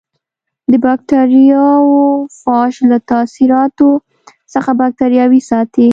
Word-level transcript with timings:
د 0.71 0.73
بکټریوفاژ 0.83 2.73
له 2.91 2.97
تاثیراتو 3.11 3.89
څخه 4.53 4.69
باکتریاوې 4.79 5.41
ساتي. 5.49 5.89